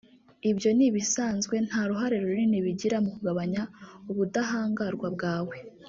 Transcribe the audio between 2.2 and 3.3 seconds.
runini bigira mu